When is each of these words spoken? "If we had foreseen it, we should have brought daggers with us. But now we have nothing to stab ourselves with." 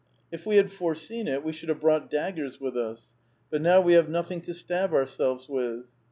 "If 0.33 0.47
we 0.47 0.55
had 0.55 0.71
foreseen 0.73 1.27
it, 1.27 1.43
we 1.43 1.53
should 1.53 1.69
have 1.69 1.79
brought 1.81 2.09
daggers 2.09 2.59
with 2.59 2.75
us. 2.75 3.11
But 3.51 3.61
now 3.61 3.81
we 3.81 3.93
have 3.93 4.09
nothing 4.09 4.41
to 4.41 4.53
stab 4.55 4.95
ourselves 4.95 5.47
with." 5.47 5.85